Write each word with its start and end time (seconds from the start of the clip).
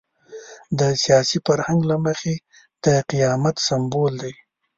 د 0.79 0.81
سیاسي 1.03 1.37
فرهنګ 1.45 1.79
له 1.91 1.97
مخې 2.05 2.35
د 2.85 2.85
قیامت 3.11 3.55
سمبول 3.67 4.13
دی. 4.23 4.33